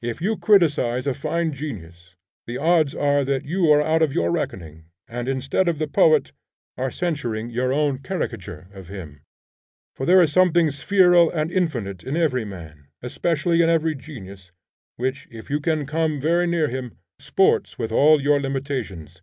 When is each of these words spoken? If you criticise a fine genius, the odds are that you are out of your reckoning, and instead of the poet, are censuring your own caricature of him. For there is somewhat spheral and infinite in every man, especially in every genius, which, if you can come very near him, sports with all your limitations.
If 0.00 0.22
you 0.22 0.38
criticise 0.38 1.06
a 1.06 1.12
fine 1.12 1.52
genius, 1.52 2.14
the 2.46 2.56
odds 2.56 2.94
are 2.94 3.26
that 3.26 3.44
you 3.44 3.70
are 3.70 3.82
out 3.82 4.00
of 4.00 4.14
your 4.14 4.30
reckoning, 4.32 4.86
and 5.06 5.28
instead 5.28 5.68
of 5.68 5.78
the 5.78 5.86
poet, 5.86 6.32
are 6.78 6.90
censuring 6.90 7.50
your 7.50 7.70
own 7.70 7.98
caricature 7.98 8.68
of 8.72 8.88
him. 8.88 9.20
For 9.94 10.06
there 10.06 10.22
is 10.22 10.32
somewhat 10.32 10.72
spheral 10.72 11.30
and 11.30 11.52
infinite 11.52 12.02
in 12.02 12.16
every 12.16 12.46
man, 12.46 12.86
especially 13.02 13.60
in 13.60 13.68
every 13.68 13.94
genius, 13.94 14.50
which, 14.96 15.28
if 15.30 15.50
you 15.50 15.60
can 15.60 15.84
come 15.84 16.18
very 16.22 16.46
near 16.46 16.68
him, 16.68 16.96
sports 17.18 17.78
with 17.78 17.92
all 17.92 18.18
your 18.18 18.40
limitations. 18.40 19.20